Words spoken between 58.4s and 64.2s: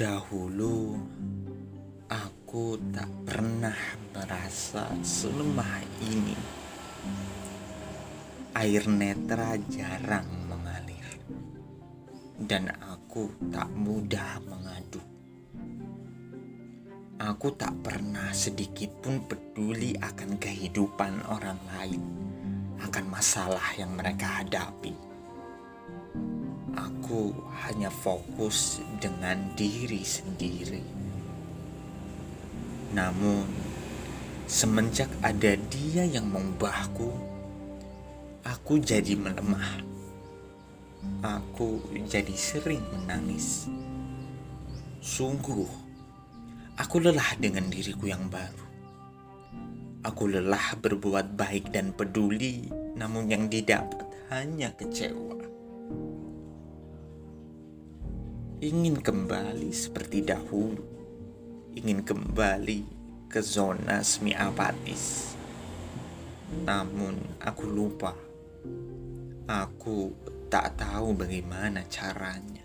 ingin kembali seperti dahulu, ingin kembali ke zona